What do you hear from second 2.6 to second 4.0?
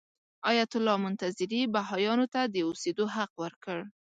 اوسېدو حق ورکړ.